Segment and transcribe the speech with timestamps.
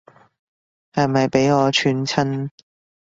[0.93, 2.49] 係咪畀我串親